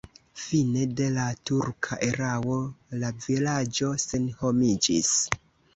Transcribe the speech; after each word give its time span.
Fine 0.43 0.85
de 0.99 1.09
la 1.17 1.25
turka 1.49 1.99
erao 2.09 2.59
la 3.05 3.15
vilaĝo 3.29 3.95
senhomiĝis. 4.09 5.19